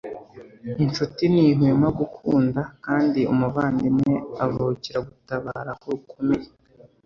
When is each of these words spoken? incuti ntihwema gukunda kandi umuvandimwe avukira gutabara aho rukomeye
incuti 0.83 1.23
ntihwema 1.33 1.87
gukunda 1.99 2.61
kandi 2.85 3.19
umuvandimwe 3.33 4.13
avukira 4.45 4.99
gutabara 5.07 5.69
aho 5.75 5.85
rukomeye 5.95 6.47